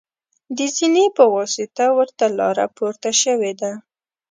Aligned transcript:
د 0.57 0.59
زینې 0.75 1.05
په 1.17 1.23
واسطه 1.35 1.85
ورته 1.97 2.25
لاره 2.39 2.65
پورته 2.75 3.11
شوې 3.21 3.51
ده. 3.61 3.71